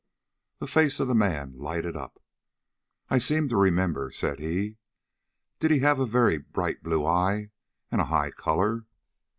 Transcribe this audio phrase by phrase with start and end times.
[0.57, 2.19] The face of the man lighted up.
[3.11, 4.77] "I seem to remember," said he.
[5.59, 7.51] "Did he have a very bright blue eye
[7.91, 8.85] and a high color?"